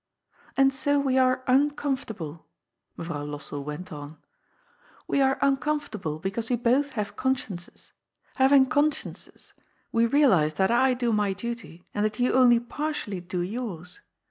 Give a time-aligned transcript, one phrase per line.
[0.49, 2.47] '^'^ And so we are uncomfortable,"
[2.97, 4.17] Mevrouw LosseU went on.
[5.07, 7.91] '^We are uncomfortable because we both have con sciences.
[8.37, 9.53] Haying consciences,
[9.91, 13.99] we realize that I do my duty and that you only partially do yours.